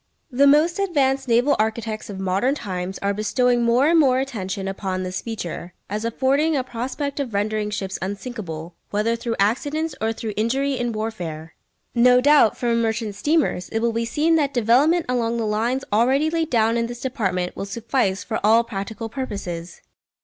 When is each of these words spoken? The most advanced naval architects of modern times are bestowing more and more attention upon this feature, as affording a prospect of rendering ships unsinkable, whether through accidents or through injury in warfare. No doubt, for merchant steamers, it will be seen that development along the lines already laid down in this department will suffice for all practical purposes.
The 0.31 0.47
most 0.47 0.79
advanced 0.79 1.27
naval 1.27 1.55
architects 1.59 2.09
of 2.09 2.19
modern 2.19 2.55
times 2.55 2.97
are 3.03 3.13
bestowing 3.13 3.61
more 3.61 3.85
and 3.85 3.99
more 3.99 4.17
attention 4.19 4.67
upon 4.67 5.03
this 5.03 5.21
feature, 5.21 5.75
as 5.91 6.03
affording 6.03 6.55
a 6.57 6.63
prospect 6.63 7.19
of 7.19 7.35
rendering 7.35 7.69
ships 7.69 7.99
unsinkable, 8.01 8.73
whether 8.89 9.15
through 9.15 9.35
accidents 9.37 9.93
or 10.01 10.11
through 10.11 10.33
injury 10.35 10.73
in 10.73 10.91
warfare. 10.91 11.53
No 11.93 12.19
doubt, 12.19 12.57
for 12.57 12.73
merchant 12.73 13.13
steamers, 13.13 13.69
it 13.69 13.77
will 13.77 13.93
be 13.93 14.03
seen 14.05 14.37
that 14.37 14.55
development 14.55 15.05
along 15.07 15.37
the 15.37 15.45
lines 15.45 15.85
already 15.93 16.31
laid 16.31 16.49
down 16.49 16.77
in 16.77 16.87
this 16.87 17.01
department 17.01 17.55
will 17.55 17.65
suffice 17.65 18.23
for 18.23 18.39
all 18.43 18.63
practical 18.63 19.07
purposes. 19.07 19.81